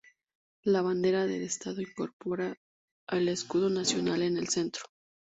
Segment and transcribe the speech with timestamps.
[0.63, 2.57] La bandera del Estado incorpora
[3.09, 4.85] el Escudo Nacional en el centro.